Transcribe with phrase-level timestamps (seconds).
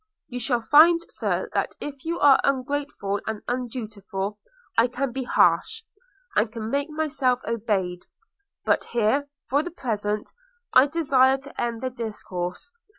[0.29, 4.39] You shall find, Sir, that if you are ungreateful and undutiful,
[4.75, 5.83] I can be harsh,
[6.35, 8.07] and can make myself obeyed.
[8.65, 10.31] But here, for the present,
[10.73, 12.73] I desire to end the discourse.